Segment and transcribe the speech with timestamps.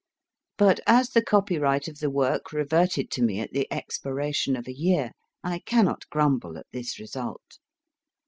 [0.57, 4.73] But as the copyright of the work reverted to me at the expiration of a
[4.73, 5.11] year,
[5.43, 7.59] I cannot grumble at this result.